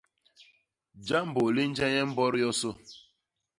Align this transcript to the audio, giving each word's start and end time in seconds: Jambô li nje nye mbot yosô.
Jambô 1.07 1.45
li 1.55 1.63
nje 1.69 1.85
nye 1.93 2.01
mbot 2.09 2.33
yosô. 2.41 2.71